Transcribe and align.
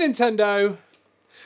Nintendo. 0.00 0.76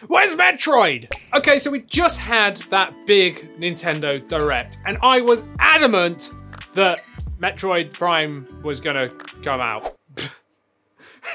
Where's 0.06 0.34
Metroid? 0.34 1.12
Okay, 1.34 1.58
so 1.58 1.70
we 1.70 1.80
just 1.82 2.18
had 2.18 2.56
that 2.70 2.94
big 3.06 3.48
Nintendo 3.58 4.26
Direct, 4.28 4.78
and 4.84 4.98
I 5.02 5.20
was 5.20 5.42
adamant 5.58 6.32
that 6.74 7.00
Metroid 7.38 7.92
Prime 7.92 8.46
was 8.62 8.80
gonna 8.80 9.10
come 9.42 9.60
out. 9.60 9.96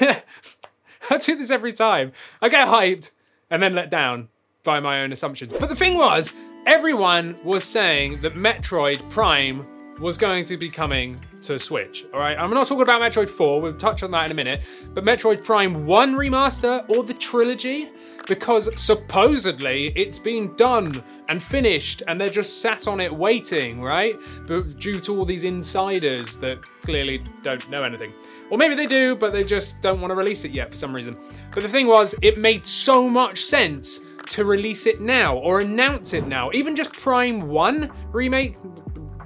I 0.00 1.16
do 1.18 1.36
this 1.36 1.50
every 1.50 1.72
time. 1.72 2.12
I 2.42 2.48
get 2.48 2.68
hyped 2.68 3.10
and 3.50 3.62
then 3.62 3.74
let 3.74 3.90
down 3.90 4.28
by 4.62 4.80
my 4.80 5.00
own 5.00 5.12
assumptions. 5.12 5.52
But 5.52 5.68
the 5.68 5.76
thing 5.76 5.96
was, 5.96 6.32
everyone 6.66 7.36
was 7.42 7.64
saying 7.64 8.20
that 8.20 8.34
Metroid 8.34 9.08
Prime 9.10 9.66
was 10.00 10.16
going 10.16 10.44
to 10.44 10.56
be 10.56 10.68
coming 10.70 11.20
to 11.42 11.58
Switch. 11.58 12.06
All 12.12 12.20
right, 12.20 12.38
I'm 12.38 12.50
not 12.50 12.66
talking 12.66 12.82
about 12.82 13.00
Metroid 13.00 13.28
4, 13.28 13.60
we'll 13.60 13.74
touch 13.74 14.02
on 14.02 14.10
that 14.12 14.26
in 14.26 14.32
a 14.32 14.34
minute, 14.34 14.62
but 14.94 15.04
Metroid 15.04 15.44
Prime 15.44 15.86
1 15.86 16.14
remaster 16.14 16.88
or 16.88 17.02
the 17.02 17.14
trilogy, 17.14 17.90
because 18.26 18.68
supposedly 18.80 19.92
it's 19.96 20.18
been 20.18 20.54
done 20.56 21.02
and 21.28 21.42
finished 21.42 22.02
and 22.06 22.20
they're 22.20 22.28
just 22.30 22.60
sat 22.60 22.86
on 22.86 23.00
it 23.00 23.12
waiting, 23.12 23.82
right? 23.82 24.16
But 24.46 24.78
due 24.78 25.00
to 25.00 25.16
all 25.16 25.24
these 25.24 25.44
insiders 25.44 26.36
that 26.38 26.58
clearly 26.82 27.22
don't 27.42 27.68
know 27.68 27.82
anything. 27.82 28.12
Or 28.50 28.58
maybe 28.58 28.74
they 28.74 28.86
do, 28.86 29.16
but 29.16 29.32
they 29.32 29.44
just 29.44 29.82
don't 29.82 30.00
want 30.00 30.10
to 30.10 30.14
release 30.14 30.44
it 30.44 30.52
yet 30.52 30.70
for 30.70 30.76
some 30.76 30.94
reason. 30.94 31.16
But 31.52 31.62
the 31.62 31.68
thing 31.68 31.86
was, 31.86 32.14
it 32.22 32.38
made 32.38 32.64
so 32.64 33.08
much 33.08 33.44
sense 33.44 34.00
to 34.28 34.44
release 34.44 34.86
it 34.86 35.00
now 35.00 35.36
or 35.38 35.60
announce 35.60 36.12
it 36.12 36.26
now. 36.26 36.50
Even 36.52 36.76
just 36.76 36.92
Prime 36.92 37.48
1 37.48 37.90
remake, 38.12 38.56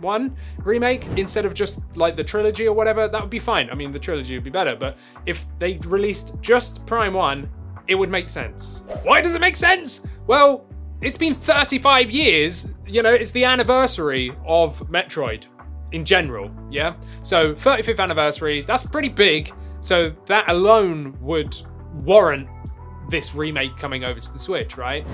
one 0.03 0.37
remake 0.59 1.07
instead 1.17 1.47
of 1.47 1.55
just 1.55 1.81
like 1.97 2.17
the 2.17 2.25
trilogy 2.25 2.67
or 2.67 2.75
whatever, 2.75 3.09
that 3.09 3.21
would 3.21 3.31
be 3.31 3.39
fine. 3.39 3.71
I 3.71 3.75
mean, 3.75 3.93
the 3.93 3.99
trilogy 3.99 4.35
would 4.35 4.45
be 4.45 4.51
better, 4.51 4.77
but 4.77 4.99
if 5.25 5.47
they 5.59 5.79
released 5.85 6.35
just 6.41 6.85
Prime 6.85 7.15
1, 7.15 7.49
it 7.89 7.95
would 7.95 8.11
make 8.11 8.29
sense. 8.29 8.85
Why 9.03 9.21
does 9.21 9.35
it 9.35 9.41
make 9.41 9.57
sense? 9.57 10.03
Well, 10.27 10.67
it's 11.01 11.19
been 11.19 11.35
35 11.35 12.11
years, 12.11 12.69
you 12.87 13.03
know, 13.03 13.13
it's 13.13 13.33
the 13.33 13.45
anniversary 13.45 14.37
of 14.47 14.79
Metroid 14.89 15.47
in 15.91 16.05
general, 16.05 16.51
yeah? 16.71 16.95
So, 17.23 17.55
35th 17.55 18.01
anniversary, 18.01 18.63
that's 18.63 18.83
pretty 18.87 19.09
big. 19.09 19.53
So, 19.81 20.13
that 20.27 20.49
alone 20.49 21.17
would 21.21 21.61
warrant 22.05 22.49
this 23.11 23.35
remake 23.35 23.77
coming 23.77 24.05
over 24.05 24.21
to 24.21 24.33
the 24.33 24.39
Switch, 24.39 24.77
right? 24.77 25.07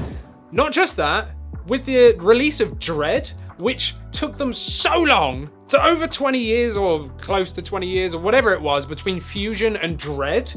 Not 0.52 0.72
just 0.72 0.96
that, 0.96 1.34
with 1.66 1.84
the 1.84 2.12
release 2.18 2.60
of 2.60 2.78
Dread, 2.78 3.30
which 3.58 3.94
took 4.12 4.36
them 4.36 4.52
so 4.52 4.94
long 4.94 5.50
to 5.68 5.84
over 5.84 6.06
20 6.06 6.38
years 6.38 6.76
or 6.76 7.08
close 7.18 7.52
to 7.52 7.62
20 7.62 7.86
years 7.86 8.14
or 8.14 8.20
whatever 8.20 8.52
it 8.52 8.60
was 8.60 8.86
between 8.86 9.20
Fusion 9.20 9.76
and 9.76 9.98
Dread. 9.98 10.52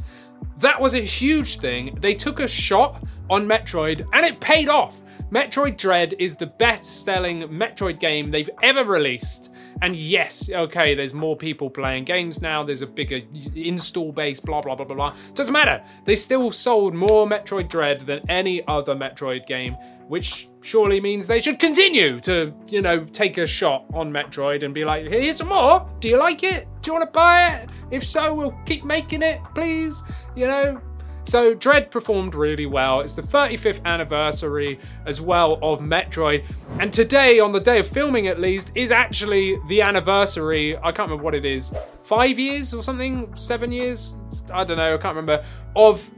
That 0.59 0.79
was 0.79 0.93
a 0.93 1.01
huge 1.01 1.59
thing. 1.59 1.97
They 1.99 2.13
took 2.13 2.39
a 2.39 2.47
shot 2.47 3.03
on 3.29 3.47
Metroid 3.47 4.07
and 4.13 4.25
it 4.25 4.39
paid 4.39 4.69
off. 4.69 5.01
Metroid 5.31 5.77
Dread 5.77 6.13
is 6.19 6.35
the 6.35 6.47
best 6.47 7.03
selling 7.03 7.41
Metroid 7.43 7.99
game 7.99 8.31
they've 8.31 8.49
ever 8.61 8.83
released. 8.83 9.49
And 9.81 9.95
yes, 9.95 10.49
okay, 10.49 10.93
there's 10.93 11.13
more 11.13 11.35
people 11.37 11.69
playing 11.69 12.03
games 12.03 12.41
now, 12.41 12.63
there's 12.63 12.81
a 12.81 12.87
bigger 12.87 13.21
install 13.55 14.11
base, 14.11 14.39
blah, 14.39 14.61
blah, 14.61 14.75
blah, 14.75 14.85
blah, 14.85 14.95
blah. 14.95 15.15
Doesn't 15.33 15.53
matter. 15.53 15.83
They 16.05 16.15
still 16.15 16.51
sold 16.51 16.93
more 16.93 17.27
Metroid 17.27 17.69
Dread 17.69 18.01
than 18.01 18.21
any 18.29 18.65
other 18.67 18.95
Metroid 18.95 19.47
game, 19.47 19.75
which 20.07 20.49
surely 20.61 20.99
means 20.99 21.27
they 21.27 21.39
should 21.39 21.59
continue 21.59 22.19
to, 22.19 22.53
you 22.67 22.81
know, 22.81 23.05
take 23.05 23.37
a 23.37 23.47
shot 23.47 23.85
on 23.93 24.11
Metroid 24.11 24.63
and 24.63 24.73
be 24.73 24.85
like, 24.85 25.07
here's 25.07 25.37
some 25.37 25.47
more. 25.47 25.89
Do 25.99 26.09
you 26.09 26.17
like 26.17 26.43
it? 26.43 26.67
Do 26.81 26.89
you 26.89 26.93
want 26.93 27.07
to 27.07 27.11
buy 27.11 27.55
it? 27.55 27.69
If 27.89 28.05
so, 28.05 28.33
we'll 28.33 28.57
keep 28.65 28.83
making 28.83 29.21
it, 29.21 29.39
please. 29.55 30.03
You 30.35 30.47
know, 30.47 30.81
so 31.25 31.53
Dread 31.53 31.91
performed 31.91 32.35
really 32.35 32.65
well. 32.65 33.01
It's 33.01 33.13
the 33.13 33.21
35th 33.21 33.83
anniversary 33.85 34.79
as 35.05 35.21
well 35.21 35.59
of 35.61 35.79
Metroid. 35.79 36.45
And 36.79 36.91
today, 36.91 37.39
on 37.39 37.51
the 37.51 37.59
day 37.59 37.79
of 37.79 37.87
filming 37.87 38.27
at 38.27 38.39
least, 38.39 38.71
is 38.75 38.91
actually 38.91 39.57
the 39.67 39.81
anniversary. 39.81 40.77
I 40.77 40.91
can't 40.91 41.09
remember 41.09 41.23
what 41.23 41.35
it 41.35 41.45
is. 41.45 41.73
Five 42.03 42.39
years 42.39 42.73
or 42.73 42.83
something? 42.83 43.33
Seven 43.35 43.71
years? 43.71 44.15
I 44.51 44.63
don't 44.63 44.77
know. 44.77 44.95
I 44.95 44.97
can't 44.97 45.15
remember. 45.15 45.45
Of 45.75 46.09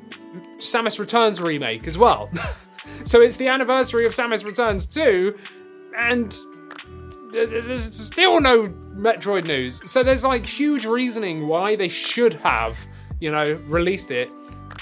Samus 0.57 0.99
Returns 0.99 1.41
remake 1.41 1.85
as 1.85 1.97
well. 1.97 2.29
so 3.03 3.21
it's 3.21 3.35
the 3.35 3.47
anniversary 3.47 4.05
of 4.05 4.13
Samus 4.13 4.45
Returns 4.45 4.85
2. 4.85 5.37
And 5.97 6.35
there's 7.33 7.95
still 7.95 8.39
no 8.39 8.67
Metroid 8.95 9.45
news. 9.45 9.81
So 9.89 10.01
there's 10.01 10.23
like 10.23 10.45
huge 10.45 10.85
reasoning 10.85 11.47
why 11.47 11.75
they 11.75 11.87
should 11.87 12.35
have, 12.35 12.77
you 13.19 13.31
know, 13.31 13.53
released 13.67 14.11
it 14.11 14.29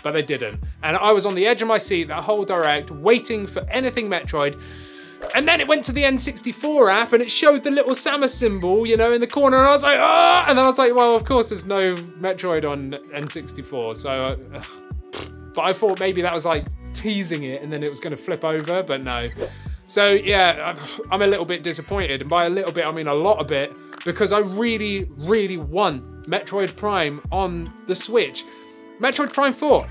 but 0.03 0.11
they 0.11 0.21
didn't. 0.21 0.59
And 0.83 0.97
I 0.97 1.11
was 1.11 1.25
on 1.25 1.35
the 1.35 1.45
edge 1.45 1.61
of 1.61 1.67
my 1.67 1.77
seat 1.77 2.07
that 2.07 2.23
whole 2.23 2.45
direct, 2.45 2.91
waiting 2.91 3.47
for 3.47 3.61
anything 3.69 4.09
Metroid. 4.09 4.59
And 5.35 5.47
then 5.47 5.61
it 5.61 5.67
went 5.67 5.83
to 5.85 5.91
the 5.91 6.03
N64 6.03 6.91
app 6.91 7.13
and 7.13 7.21
it 7.21 7.29
showed 7.29 7.63
the 7.63 7.71
little 7.71 7.91
Samus 7.91 8.29
symbol, 8.29 8.85
you 8.87 8.97
know, 8.97 9.13
in 9.13 9.21
the 9.21 9.27
corner. 9.27 9.57
And 9.57 9.67
I 9.67 9.71
was 9.71 9.83
like, 9.83 9.99
ah! 9.99 10.45
And 10.47 10.57
then 10.57 10.65
I 10.65 10.67
was 10.67 10.79
like, 10.79 10.95
well, 10.95 11.15
of 11.15 11.25
course, 11.25 11.49
there's 11.49 11.65
no 11.65 11.95
Metroid 12.19 12.69
on 12.69 12.91
N64. 13.13 13.95
So, 13.95 14.37
uh, 14.53 14.63
but 15.53 15.61
I 15.61 15.73
thought 15.73 15.99
maybe 15.99 16.21
that 16.21 16.33
was 16.33 16.45
like 16.45 16.65
teasing 16.93 17.43
it 17.43 17.61
and 17.61 17.71
then 17.71 17.83
it 17.83 17.89
was 17.89 17.99
going 17.99 18.15
to 18.15 18.21
flip 18.21 18.43
over, 18.43 18.83
but 18.83 19.03
no. 19.03 19.29
So, 19.87 20.11
yeah, 20.11 20.75
I'm 21.11 21.21
a 21.21 21.27
little 21.27 21.45
bit 21.45 21.63
disappointed. 21.63 22.21
And 22.21 22.29
by 22.29 22.45
a 22.45 22.49
little 22.49 22.71
bit, 22.71 22.85
I 22.85 22.91
mean 22.91 23.07
a 23.07 23.13
lot 23.13 23.39
of 23.39 23.47
bit, 23.47 23.73
because 24.03 24.31
I 24.31 24.39
really, 24.39 25.09
really 25.17 25.57
want 25.57 26.23
Metroid 26.23 26.75
Prime 26.75 27.21
on 27.31 27.71
the 27.87 27.95
Switch. 27.95 28.43
Metroid 29.01 29.33
Prime 29.33 29.51
4. 29.51 29.87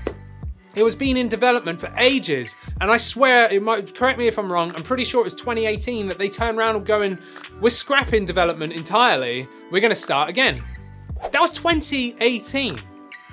It 0.73 0.83
was 0.83 0.95
been 0.95 1.17
in 1.17 1.27
development 1.27 1.77
for 1.81 1.93
ages, 1.97 2.55
and 2.79 2.89
I 2.89 2.95
swear 2.95 3.51
it 3.51 3.61
might 3.61 3.93
correct 3.93 4.17
me 4.17 4.27
if 4.27 4.39
I'm 4.39 4.49
wrong. 4.49 4.71
I'm 4.73 4.83
pretty 4.83 5.03
sure 5.03 5.19
it 5.19 5.25
was 5.25 5.33
2018 5.33 6.07
that 6.07 6.17
they 6.17 6.29
turned 6.29 6.57
around 6.57 6.77
and 6.77 6.85
going, 6.85 7.17
"We're 7.59 7.71
scrapping 7.71 8.23
development 8.23 8.71
entirely. 8.71 9.49
We're 9.69 9.81
going 9.81 9.89
to 9.89 9.95
start 9.95 10.29
again." 10.29 10.63
That 11.29 11.41
was 11.41 11.51
2018. 11.51 12.77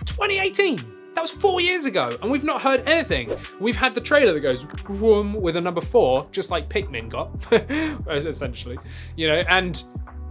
2018. 0.04 0.82
That 1.14 1.20
was 1.22 1.30
four 1.30 1.60
years 1.60 1.86
ago, 1.86 2.16
and 2.22 2.30
we've 2.30 2.42
not 2.42 2.60
heard 2.60 2.86
anything. 2.88 3.30
We've 3.60 3.76
had 3.76 3.94
the 3.94 4.00
trailer 4.00 4.32
that 4.32 4.40
goes 4.40 4.66
with 4.88 5.56
a 5.56 5.60
number 5.60 5.80
four, 5.80 6.26
just 6.32 6.50
like 6.50 6.68
Pikmin 6.68 7.08
got, 7.08 7.30
essentially, 8.08 8.78
you 9.16 9.28
know, 9.28 9.44
and 9.48 9.84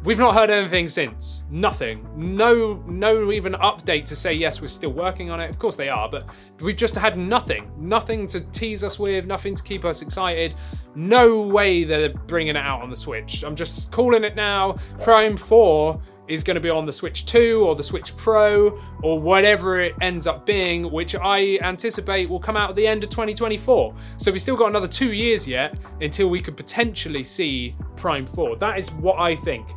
We've 0.08 0.18
not 0.18 0.36
heard 0.36 0.50
anything 0.50 0.88
since. 0.88 1.44
Nothing. 1.52 2.08
No, 2.16 2.82
no 2.88 3.30
even 3.34 3.52
update 3.56 4.06
to 4.06 4.16
say 4.16 4.32
yes, 4.32 4.62
we're 4.62 4.68
still 4.68 4.94
working 4.94 5.30
on 5.30 5.42
it. 5.42 5.50
Of 5.50 5.60
course 5.60 5.76
they 5.76 5.90
are, 5.90 6.08
but 6.08 6.26
we've 6.62 6.78
just 6.78 6.96
had 6.96 7.18
nothing. 7.18 7.70
Nothing 7.78 8.26
to 8.28 8.40
tease 8.40 8.86
us 8.86 8.98
with. 9.00 9.26
Nothing 9.26 9.54
to 9.54 9.62
keep 9.62 9.84
us 9.84 10.02
excited. 10.02 10.56
No 10.96 11.42
way 11.42 11.84
they're 11.84 12.14
bringing 12.14 12.56
it 12.56 12.62
out 12.62 12.82
on 12.82 12.90
the 12.90 12.96
Switch. 12.96 13.44
I'm 13.44 13.54
just 13.54 13.92
calling 13.92 14.24
it 14.24 14.34
now. 14.34 14.78
Prime 15.04 15.36
Four 15.36 16.00
is 16.30 16.42
going 16.42 16.56
to 16.56 16.62
be 16.62 16.70
on 16.70 16.86
the 16.86 16.94
Switch 16.94 17.26
2 17.26 17.66
or 17.66 17.76
the 17.76 17.84
Switch 17.84 18.16
Pro 18.16 18.82
or 19.04 19.20
whatever 19.20 19.82
it 19.82 19.94
ends 20.00 20.26
up 20.26 20.46
being, 20.46 20.90
which 20.90 21.16
I 21.16 21.60
anticipate 21.62 22.30
will 22.30 22.40
come 22.40 22.56
out 22.56 22.70
at 22.70 22.78
the 22.78 22.88
end 22.88 23.04
of 23.04 23.10
2024. 23.10 23.94
So 24.16 24.32
we 24.32 24.40
still 24.40 24.56
got 24.56 24.70
another 24.70 24.88
two 24.88 25.12
years 25.12 25.46
yet 25.46 25.78
until 26.00 26.30
we 26.30 26.40
could 26.40 26.56
potentially 26.56 27.26
see 27.26 27.76
Prime 27.98 28.26
4. 28.26 28.56
That 28.56 28.80
is 28.80 28.90
what 28.94 29.20
I 29.20 29.36
think 29.36 29.68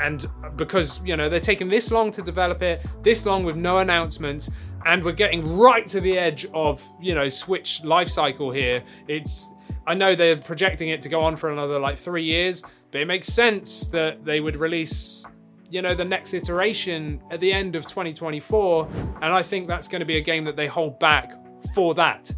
and 0.00 0.28
because 0.56 1.00
you 1.04 1.16
know 1.16 1.28
they're 1.28 1.40
taking 1.40 1.68
this 1.68 1.90
long 1.90 2.10
to 2.10 2.22
develop 2.22 2.62
it 2.62 2.84
this 3.02 3.26
long 3.26 3.44
with 3.44 3.56
no 3.56 3.78
announcements 3.78 4.50
and 4.86 5.04
we're 5.04 5.12
getting 5.12 5.56
right 5.58 5.86
to 5.86 6.00
the 6.00 6.18
edge 6.18 6.46
of 6.54 6.86
you 7.00 7.14
know 7.14 7.28
switch 7.28 7.82
life 7.84 8.10
cycle 8.10 8.50
here. 8.50 8.82
It's 9.08 9.50
i 9.86 9.94
know 9.94 10.14
they're 10.14 10.36
projecting 10.36 10.90
it 10.90 11.00
to 11.02 11.08
go 11.08 11.20
on 11.22 11.36
for 11.36 11.50
another 11.50 11.78
like 11.78 11.98
three 11.98 12.24
years 12.24 12.62
but 12.90 13.00
it 13.00 13.06
makes 13.06 13.26
sense 13.26 13.86
that 13.86 14.24
they 14.24 14.40
would 14.40 14.56
release 14.56 15.24
you 15.70 15.80
know 15.80 15.94
the 15.94 16.04
next 16.04 16.34
iteration 16.34 17.22
at 17.30 17.40
the 17.40 17.50
end 17.50 17.76
of 17.76 17.86
2024 17.86 18.88
and 19.22 19.32
i 19.32 19.42
think 19.42 19.66
that's 19.66 19.88
going 19.88 20.00
to 20.00 20.06
be 20.06 20.18
a 20.18 20.20
game 20.20 20.44
that 20.44 20.56
they 20.56 20.66
hold 20.66 20.98
back 20.98 21.32
for 21.74 21.94
that. 21.94 22.30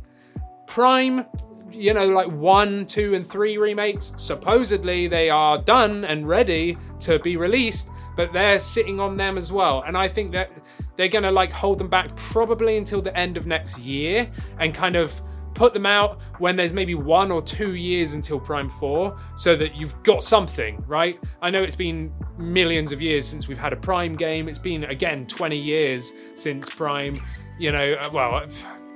Prime 0.67 1.25
you 1.74 1.94
know, 1.94 2.06
like 2.06 2.28
one, 2.28 2.86
two, 2.86 3.14
and 3.14 3.26
three 3.26 3.56
remakes. 3.56 4.12
Supposedly 4.16 5.08
they 5.08 5.30
are 5.30 5.58
done 5.58 6.04
and 6.04 6.28
ready 6.28 6.76
to 7.00 7.19
be 7.19 7.36
released, 7.36 7.90
but 8.16 8.32
they're 8.32 8.58
sitting 8.58 9.00
on 9.00 9.16
them 9.16 9.36
as 9.38 9.52
well. 9.52 9.82
And 9.86 9.96
I 9.96 10.08
think 10.08 10.32
that 10.32 10.50
they're 10.96 11.08
gonna 11.08 11.32
like 11.32 11.52
hold 11.52 11.78
them 11.78 11.88
back 11.88 12.14
probably 12.16 12.76
until 12.76 13.00
the 13.00 13.16
end 13.16 13.36
of 13.36 13.46
next 13.46 13.78
year 13.78 14.30
and 14.58 14.74
kind 14.74 14.96
of 14.96 15.12
put 15.54 15.74
them 15.74 15.86
out 15.86 16.19
when 16.38 16.56
there's 16.56 16.72
maybe 16.72 16.94
one 16.94 17.30
or 17.30 17.42
two 17.42 17.74
years 17.74 18.14
until 18.14 18.40
Prime 18.40 18.69
4 18.69 19.16
so 19.36 19.54
that 19.56 19.74
you've 19.74 20.00
got 20.02 20.24
something, 20.24 20.82
right? 20.86 21.19
I 21.40 21.50
know 21.50 21.62
it's 21.62 21.76
been 21.76 22.12
millions 22.38 22.92
of 22.92 23.00
years 23.00 23.26
since 23.26 23.48
we've 23.48 23.58
had 23.58 23.72
a 23.72 23.76
Prime 23.76 24.16
game. 24.16 24.48
It's 24.48 24.58
been, 24.58 24.84
again, 24.84 25.26
20 25.26 25.56
years 25.56 26.12
since 26.34 26.69
Prime, 26.69 27.20
you 27.58 27.70
know, 27.70 27.92
uh, 27.94 28.10
well, 28.12 28.46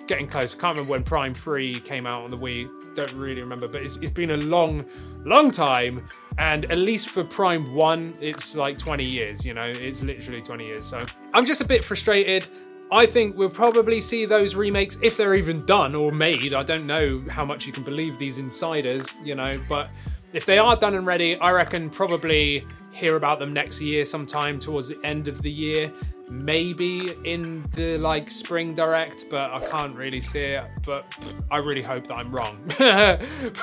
getting 0.07 0.29
close. 0.29 0.55
I 0.55 0.59
can't 0.59 0.77
remember 0.77 0.91
when 0.91 1.03
Prime 1.03 1.35
3 1.35 1.81
came 1.81 2.07
out 2.07 2.25
on 2.25 2.31
the 2.31 2.39
Wii. 2.39 2.95
Don't 2.95 3.13
really 3.13 3.41
remember, 3.41 3.69
but 3.69 3.83
it's, 3.83 3.97
it's 3.97 4.11
been 4.11 4.31
a 4.31 4.37
long, 4.37 4.85
long 5.25 5.51
time. 5.51 6.09
And 6.39 6.65
at 6.67 6.79
least 6.79 7.09
for 7.09 7.25
Prime 7.25 7.75
1, 7.75 8.19
it's 8.21 8.57
like 8.57 8.79
20 8.79 9.05
years, 9.05 9.45
you 9.45 9.55
know, 9.55 9.65
it's 9.65 10.03
literally 10.03 10.43
20 10.43 10.67
years. 10.67 10.85
So 10.85 11.05
I'm 11.33 11.47
just 11.47 11.61
a 11.61 11.65
bit 11.65 11.85
frustrated. 11.85 12.47
I 12.91 13.05
think 13.05 13.37
we'll 13.37 13.51
probably 13.51 14.01
see 14.01 14.27
those 14.27 14.55
remakes 14.55 14.97
if 15.03 15.17
they're 15.17 15.35
even 15.35 15.65
done 15.67 15.95
or 15.95 16.13
made. 16.13 16.55
I 16.55 16.63
don't 16.63 16.87
know 16.87 17.25
how 17.29 17.45
much 17.45 17.67
you 17.67 17.73
can 17.73 17.83
believe 17.83 18.17
these 18.17 18.39
insiders, 18.39 19.17
you 19.25 19.35
know, 19.35 19.61
but 19.69 19.89
if 20.33 20.47
they 20.47 20.59
are 20.59 20.77
done 20.77 20.95
and 20.95 21.07
ready, 21.07 21.37
I 21.37 21.51
reckon 21.51 21.91
probably 21.91 22.67
hear 22.93 23.17
about 23.17 23.39
them 23.39 23.53
next 23.53 23.81
year 23.81 24.05
sometime 24.05 24.59
towards 24.59 24.89
the 24.89 24.99
end 25.05 25.29
of 25.29 25.43
the 25.43 25.51
year. 25.51 25.93
Maybe 26.29 27.15
in 27.25 27.65
the 27.75 27.99
like 27.99 28.29
spring 28.29 28.75
direct 28.75 29.27
but 29.31 29.53
i 29.53 29.65
can't 29.69 29.95
really 29.95 30.21
see 30.21 30.41
it. 30.41 30.65
But 30.85 31.07
i 31.51 31.59
really 31.59 31.83
hope 31.83 32.09
that 32.09 32.15
i'm 32.15 32.35
wrong. 32.35 32.59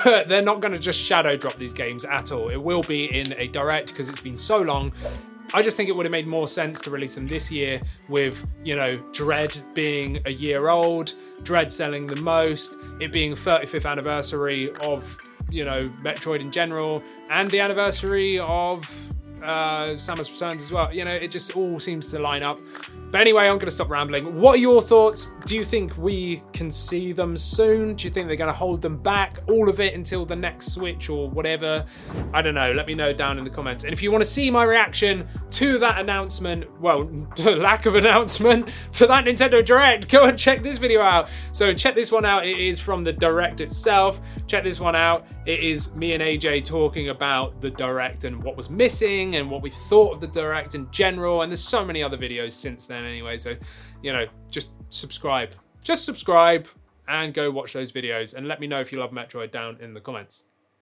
But 0.04 0.28
they're 0.28 0.40
not 0.40 0.60
going 0.60 0.72
to 0.72 0.78
just 0.78 0.98
shadow 1.00 1.36
drop 1.36 1.56
these 1.56 1.74
games 1.74 2.04
at 2.04 2.32
all. 2.32 2.48
It 2.48 2.62
will 2.62 2.82
be 2.82 3.04
in 3.06 3.34
a 3.34 3.48
direct 3.48 3.88
because 3.88 4.08
it's 4.08 4.20
been 4.20 4.36
so 4.36 4.58
long. 4.62 4.92
I 5.52 5.62
just 5.62 5.76
think 5.76 5.88
it 5.88 5.92
would 5.92 6.06
have 6.06 6.10
made 6.12 6.26
more 6.26 6.48
sense 6.48 6.80
to 6.80 6.90
release 6.90 7.16
them 7.16 7.28
this 7.28 7.50
year 7.50 7.80
with, 8.08 8.44
you 8.62 8.74
know, 8.74 8.96
Dread 9.12 9.56
being 9.74 10.20
a 10.24 10.30
year 10.30 10.68
old, 10.68 11.12
Dread 11.42 11.72
selling 11.72 12.06
the 12.06 12.16
most, 12.16 12.76
it 12.98 13.12
being 13.12 13.34
35th 13.34 13.88
anniversary 13.88 14.72
of, 14.80 15.04
you 15.50 15.64
know, 15.64 15.90
Metroid 16.02 16.40
in 16.40 16.50
general, 16.50 17.02
and 17.30 17.50
the 17.50 17.60
anniversary 17.60 18.38
of 18.38 18.84
uh, 19.44 19.94
Samus 19.96 20.32
Returns 20.32 20.62
as 20.62 20.72
well. 20.72 20.92
You 20.92 21.04
know, 21.04 21.14
it 21.14 21.30
just 21.30 21.56
all 21.56 21.78
seems 21.78 22.06
to 22.08 22.18
line 22.18 22.42
up. 22.42 22.58
But 23.10 23.20
anyway, 23.20 23.44
I'm 23.44 23.58
going 23.58 23.66
to 23.66 23.70
stop 23.70 23.90
rambling. 23.90 24.40
What 24.40 24.56
are 24.56 24.58
your 24.58 24.82
thoughts? 24.82 25.30
Do 25.46 25.54
you 25.54 25.64
think 25.64 25.96
we 25.96 26.42
can 26.52 26.68
see 26.68 27.12
them 27.12 27.36
soon? 27.36 27.94
Do 27.94 28.08
you 28.08 28.12
think 28.12 28.26
they're 28.26 28.36
going 28.36 28.50
to 28.50 28.56
hold 28.56 28.82
them 28.82 28.96
back, 28.96 29.38
all 29.48 29.68
of 29.68 29.78
it 29.78 29.94
until 29.94 30.26
the 30.26 30.34
next 30.34 30.72
Switch 30.72 31.08
or 31.08 31.30
whatever? 31.30 31.84
I 32.32 32.42
don't 32.42 32.56
know. 32.56 32.72
Let 32.72 32.88
me 32.88 32.94
know 32.94 33.12
down 33.12 33.38
in 33.38 33.44
the 33.44 33.50
comments. 33.50 33.84
And 33.84 33.92
if 33.92 34.02
you 34.02 34.10
want 34.10 34.22
to 34.22 34.28
see 34.28 34.50
my 34.50 34.64
reaction 34.64 35.28
to 35.50 35.78
that 35.78 36.00
announcement, 36.00 36.68
well, 36.80 37.04
lack 37.38 37.86
of 37.86 37.94
announcement, 37.94 38.68
to 38.94 39.06
that 39.06 39.26
Nintendo 39.26 39.64
Direct, 39.64 40.08
go 40.08 40.24
and 40.24 40.36
check 40.36 40.64
this 40.64 40.78
video 40.78 41.00
out. 41.00 41.28
So 41.52 41.72
check 41.72 41.94
this 41.94 42.10
one 42.10 42.24
out. 42.24 42.44
It 42.44 42.58
is 42.58 42.80
from 42.80 43.04
the 43.04 43.12
Direct 43.12 43.60
itself. 43.60 44.20
Check 44.48 44.64
this 44.64 44.80
one 44.80 44.96
out. 44.96 45.24
It 45.46 45.60
is 45.60 45.94
me 45.94 46.14
and 46.14 46.22
AJ 46.22 46.64
talking 46.64 47.10
about 47.10 47.60
the 47.60 47.70
Direct 47.70 48.24
and 48.24 48.42
what 48.42 48.56
was 48.56 48.70
missing 48.70 49.36
and 49.36 49.50
what 49.50 49.60
we 49.60 49.70
thought 49.88 50.14
of 50.14 50.20
the 50.20 50.26
Direct 50.26 50.74
in 50.74 50.90
general. 50.90 51.42
And 51.42 51.52
there's 51.52 51.62
so 51.62 51.84
many 51.84 52.02
other 52.02 52.16
videos 52.16 52.52
since 52.52 52.86
then 52.86 53.04
anyway. 53.04 53.36
So, 53.36 53.54
you 54.02 54.10
know, 54.10 54.26
just 54.50 54.72
subscribe. 54.88 55.54
Just 55.82 56.06
subscribe 56.06 56.66
and 57.08 57.34
go 57.34 57.50
watch 57.50 57.74
those 57.74 57.92
videos 57.92 58.32
and 58.32 58.48
let 58.48 58.58
me 58.58 58.66
know 58.66 58.80
if 58.80 58.90
you 58.90 58.98
love 58.98 59.10
Metroid 59.10 59.50
down 59.50 59.76
in 59.82 59.92
the 59.92 60.00
comments. 60.00 60.44